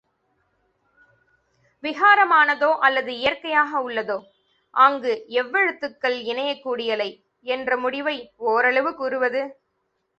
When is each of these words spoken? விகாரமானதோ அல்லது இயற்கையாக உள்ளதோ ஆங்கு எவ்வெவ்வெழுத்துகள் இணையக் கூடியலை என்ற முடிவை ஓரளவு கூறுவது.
விகாரமானதோ 1.83 2.69
அல்லது 2.79 3.11
இயற்கையாக 3.15 3.81
உள்ளதோ 3.81 4.17
ஆங்கு 4.73 5.13
எவ்வெவ்வெழுத்துகள் 5.31 6.17
இணையக் 6.25 6.63
கூடியலை 6.65 7.09
என்ற 7.45 7.77
முடிவை 7.77 8.17
ஓரளவு 8.47 8.91
கூறுவது. 8.95 9.43